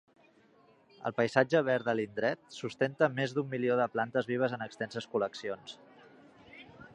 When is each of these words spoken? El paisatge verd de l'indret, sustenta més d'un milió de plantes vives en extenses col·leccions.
El 1.09 1.13
paisatge 1.19 1.61
verd 1.67 1.89
de 1.89 1.95
l'indret, 1.99 2.41
sustenta 2.55 3.09
més 3.19 3.37
d'un 3.39 3.53
milió 3.53 3.77
de 3.81 3.87
plantes 3.97 4.31
vives 4.33 4.57
en 4.59 4.65
extenses 4.67 5.09
col·leccions. 5.13 5.77